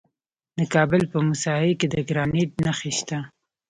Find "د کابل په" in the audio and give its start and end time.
0.57-1.17